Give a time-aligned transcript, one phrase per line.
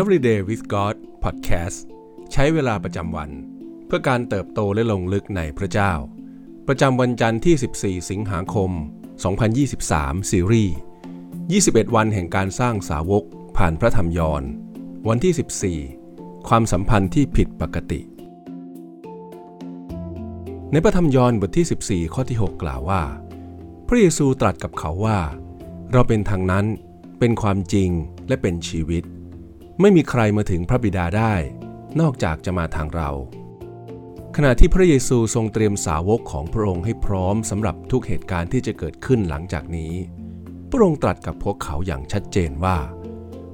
[0.00, 1.78] Everyday with God Podcast
[2.32, 3.30] ใช้เวลาประจำวัน
[3.86, 5.92] เพื่อการเติบโตและลงลึกในพระเจ้า
[6.68, 8.70] ประจำวันจันทร์ที่ 14 สิงหาคม
[9.50, 10.76] 2023 ซีรีส์
[11.34, 13.24] 21 วันแห่งการสร้างสาวก
[13.56, 14.42] ผ่านพระธรรมยอน
[15.08, 18.00] วันที่ 14 ความสัมพันธ์ที่ผิดปกติ
[20.70, 23.02] ในพระธรรมยอนบทที่ 14 ข้อที่ 6 กล่าวว่า
[23.88, 25.18] พระเยซูตรัสกับเขาว่า
[25.92, 26.66] เราเป็นทางนั้น
[27.18, 27.90] เป็นความจริง
[28.28, 29.04] และเป็นชีวิต
[29.80, 31.34] ไม่มีใครมาถึงพระบิดาได้
[32.00, 33.10] นอกจากจะมาทางเรา
[34.36, 39.92] ขณะที่พระเยซูทรงเตรียมสาวกของพระองค์ให้พร้อมสำหรับทุกเหตุการณ์ที่จะเกิดขึ้นหลังจากนี้
[40.70, 42.78] พระองค์ตรัสกับพวกเขาอย่างชัดเจนว่า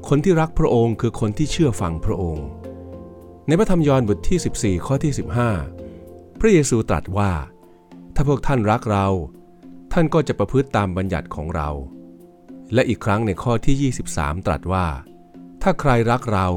[0.08, 2.46] คนที่รักพระองค์คือคนที่เชื่อฟังพระองค์
[3.46, 5.12] ในพระธรรมยอห์นบทที่ 14 ข้อที่
[5.76, 7.32] 15 พระเยซูตรัสว่า
[8.14, 9.06] ถ้าพวกท่านรักเรา
[9.92, 11.68] ท่านก็จะประพฤติตามบัญญัติของเรา
[12.74, 14.86] และอีกครั้งในข้อที่ 23 ตรัสว่า
[15.62, 16.48] ถ้าใครรักเรา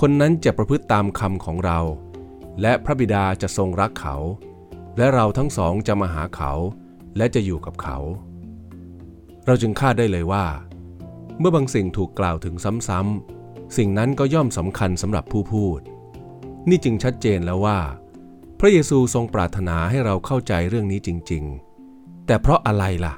[0.00, 1.78] คนนั้นจะประพฤติตามคำของเรา
[2.60, 4.16] และพระบิดาจะทรงรักเขา
[4.96, 6.52] และเราทั้งสองจะมาหาเขา
[7.16, 7.98] และจะอยู่กับเขา
[9.46, 10.46] เราจึงคาดได้เลยว่า
[11.38, 12.54] เมื่อบางสิ่งถูกกล่าวถึง
[12.88, 15.80] ซ้ำๆสิ่งนั้นก็ย่อมสำคัญสำหรับผู้พูด
[16.68, 17.78] นี่จึงชัดเจนแล้วว่า
[18.58, 21.44] พระเยซูทรงปรารถนาให้เราเข้าใจเรื่องนี้จริง
[21.86, 23.14] ๆ แต่เพราะอะไรล่ะ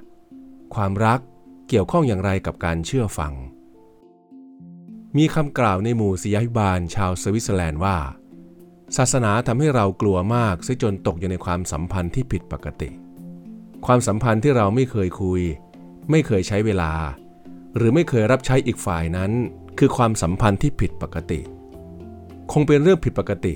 [0.75, 1.21] ความรัก
[1.69, 3.33] เกี่ยวข้องอย่างไรกับการเชื่อฟัง
[5.19, 7.97] มีคำกล่าวในหมู่ศิยาภิบาลชาวสวิตเซอร์แลนด์ว่า
[8.97, 12.91] ศาสนาทำให้เรากลัวมากซะจนตกอยู่ในความสัมพันธ์ที่ผิดปกติ
[13.87, 15.43] ความสัมพันธ์ที่เราไม่เคยคุย
[16.11, 16.93] ไม่เคยใช้เวลา
[17.77, 19.31] หรือไม่เคยรับใช้อีกฝ่ายนั้น
[19.79, 21.41] คือความสัมพันธ์ที่ผิดปกติ
[22.53, 23.55] คงเป็นเรื่องผิดปกติ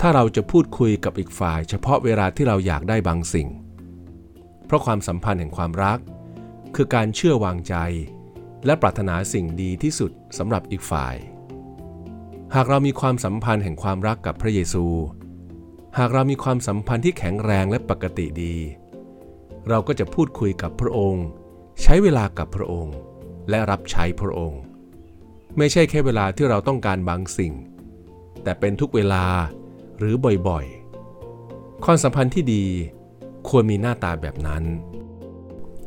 [0.00, 3.48] ถ้าเราจะพูดคุยกับอีกฝ่าย เฉพาะเวลาที่เราอยากได้บางสิ่ง
[4.66, 5.98] เพราะความสัมพันธ์แห่งความรัก
[6.74, 7.74] คือการเชื่อวางใจ
[8.64, 11.16] และปรารถนาสิ่งดีที่สุดสำหรับอีกฝ่าย
[12.54, 14.86] หากเรามีความสัมพันธ์แห่งความรักกับพระเยซู
[15.98, 18.56] หากเรามีความสัมพันธ์ที่แข็งแรงและปกติดี
[19.68, 21.26] เราก็จะพูดคุยกับพระองค์
[21.82, 22.96] ใช้เวลากับพระองค์
[23.50, 24.60] และรับใช้พระองค์
[25.58, 27.52] ไม่ใช่แค่เวลาที่เราต้องการบางสิ่ง
[28.42, 29.24] แต่เป็นทุกเวลา
[29.98, 30.14] หรือ
[30.48, 32.64] บ่อยๆ ความสัมพันธ์ที่ดี
[33.48, 34.64] ควรมีหน้าตาแบบนั้น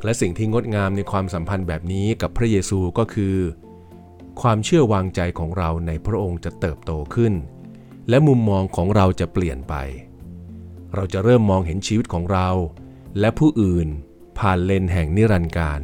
[0.04, 3.36] และสิ่งที่งดงามในความสัมพันธ์แบบนี้กับพระเยซูก็คือ
[4.42, 7.34] ความเชื่อวางใจของเราในพระองค์จะเติบโตขึ้น
[8.10, 9.76] และมุมมองของเราจะเปลี่ยนไป
[10.96, 12.50] เราจะเริ่มมองเห็นชีวิตของเรา
[13.20, 13.88] และผู้อื่น
[14.40, 15.82] ผ่านเลนแห่งนิรันดร์การ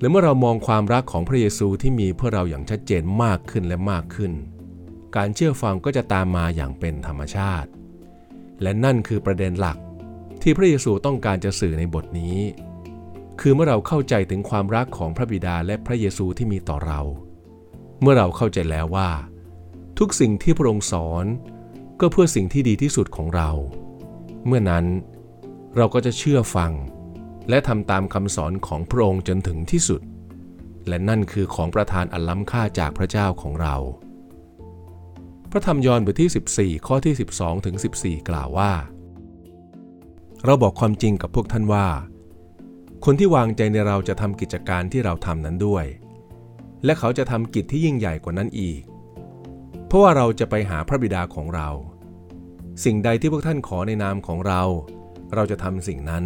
[0.00, 4.32] และเมื่อเรามองความรักของพระเยซูที่มีเพื่อเราอย่างชัดเจนมากขึ้นและมากขึ้น
[5.16, 7.70] การเชื่อฟังก็จะตามมาอย่างเป็นธรรมชาติ
[8.62, 9.78] และนั่นคือประเด็นหลัก
[10.42, 12.36] ที่พระเยซูต้องการจะสื่อในบทนี้
[13.40, 17.00] คือเมื่อเราเข้าใจถึงความรักของพระบิดาและพระเยซูที่มีต่อเรา
[18.00, 19.10] เมื่อเราเข้าใจแล้วว่า
[19.98, 21.24] ทุกสิ่งที่พระองค์สอน
[22.00, 23.50] ก็เพื่อสิ่งที่ดีที่สุดของเรา
[24.46, 24.86] เมื่อนั้น
[25.76, 26.72] เราก็จะเชื่อฟัง
[27.48, 30.00] และทำตามคำสอนของพระองค์จนถึงที่สุด
[30.88, 33.76] และนั่นคือของประทานอันล้ำค่าจากพระเจ้าของเรา
[35.50, 38.72] พระธรรมยอห์นบทที่ 14 ข้อที่ 12ถึง14 กล่าวว่า
[40.44, 41.86] เราบอกความจริงกับพวกท่านว่า
[43.04, 45.84] คนที่วางใจในเราจะทำกิจการที่เราทำนั้นด้วย
[46.84, 48.80] และเขาจะทำกิจที่ยิ่งใหญ่กว่านั้นอีก
[49.86, 51.68] เพราะว่าเราจะไปหาพระบิดาของเรา
[52.84, 54.62] สิ่งใดที่พวกท่านขอในนามของเรา
[55.34, 56.24] เราจะทำสิ่งนั้น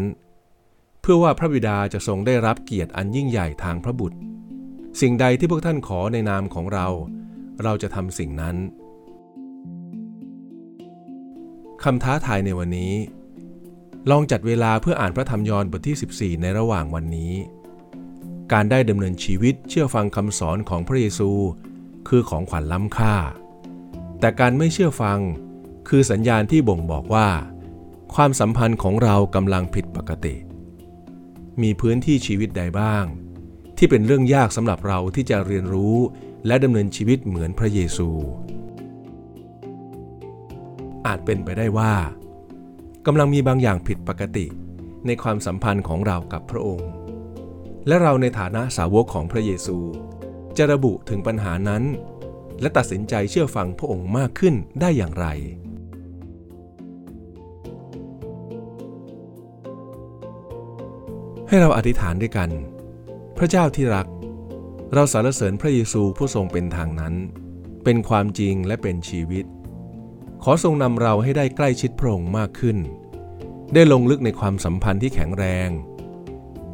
[1.00, 4.19] เพื่อว่าพระบิดาจะทรงได้รับเกียรติอันยิ่งใหญ่ทางพระบุตร
[5.00, 6.87] สิ่งใดที่พวกท่านขอในนามของเรา
[7.62, 8.56] เราจะทำสิ่งนั้น
[11.83, 12.93] คำท้าทายในวันนี้
[14.11, 15.97] ลองจัดเวลาเพื่ออ่านพระธรรมยอห์นบทที่
[16.39, 17.33] 14 ในระหว่างวันนี้
[18.53, 21.31] การได้ดำเนินชีวิตเชื่อฟังคำสอนของพระเยซู
[22.09, 23.15] คือของขวัญล้ำค่า
[24.21, 25.19] แต่การไม่เชื่อฟัง
[25.89, 27.29] คือสัญญาณที่บ่งบอกว่า
[28.15, 30.35] ความสัมพันธ์ของเรากำลังผิดปกติ
[31.62, 33.05] มีพื้นที่ชีวิตใดบ้าง
[33.77, 35.97] ที่เป็นเรื่องยากสำหรับเราที่จะเรียนรู้
[36.47, 38.09] และดำเนินชีวิตเหมือนพระเยซู
[41.06, 41.94] อาจเป็นไปได้ว่า
[43.06, 44.46] กำลังมีบางอย่างผิดปกติ
[45.06, 46.90] ในความสัมพันธ์ของเรากับพระองค์
[47.87, 49.78] และเราในฐานะสาวกของพระเยซู
[50.56, 51.82] จะระบุถึงปัญหานั้น
[52.60, 55.26] และตัดสินใจเชื่อฟังพระองค์มากขึ้นได้อย่างไร
[61.49, 62.50] ให้เราอธิษฐานด้วยกัน
[63.38, 64.06] พระเจ้าที่รัก
[64.94, 67.14] เราสรรเสริญพระเยซูผู้ทรงเป็นทางนั้น
[67.84, 69.44] เป็นความจริงและเป็นชีวิต
[70.44, 72.79] ขอทรงนำเราให้ได้ใกล้ชิดพระองค์มากขึ้น
[73.75, 75.71] ได้ลงลึกในความสัมพันธ์ที่แข็งแรง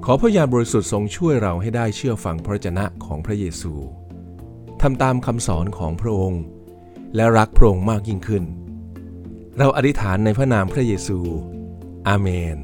[0.04, 3.72] ขอพระยาบริสุทธิ์ทรงช่วยเราให้ได้เชื่อฟังพระจนะของพระเยซู
[4.82, 6.42] ทำตามคำสอนของพระองค์
[7.14, 8.44] และรักพระองค์มากยิ่งขึ้น
[9.58, 11.18] เราอธิษฐานในพระนามพระเยซู
[12.08, 12.58] อาเมน